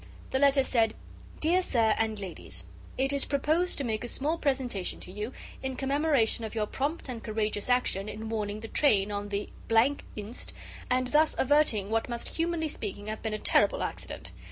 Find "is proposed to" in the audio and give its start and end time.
3.13-3.83